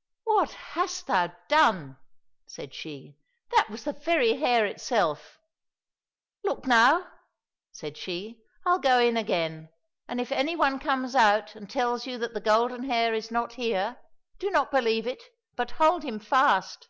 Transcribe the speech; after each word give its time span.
—"What 0.24 0.50
hast 0.50 1.06
thou 1.06 1.28
done?" 1.48 1.96
said 2.46 2.74
she;" 2.74 3.16
that 3.52 3.70
was 3.70 3.84
the 3.84 3.94
very 3.94 4.34
hare 4.36 4.66
itself. 4.66 5.38
Look 6.44 6.66
now!" 6.66 7.10
said 7.80 7.96
she," 7.96 8.42
I'll 8.66 8.78
go 8.78 8.98
in 8.98 9.16
again, 9.16 9.70
and 10.06 10.20
if 10.20 10.32
any 10.32 10.54
one 10.54 10.80
comes 10.80 11.14
out 11.14 11.54
and 11.56 11.70
tells 11.70 12.06
you 12.06 12.18
that 12.18 12.34
the 12.34 12.42
golden 12.42 12.90
hare 12.90 13.14
is 13.14 13.30
not 13.30 13.54
here, 13.54 13.96
don't 14.38 14.70
believe 14.70 15.06
it, 15.06 15.22
but 15.56 15.70
hold 15.70 16.02
him 16.02 16.18
fast." 16.18 16.88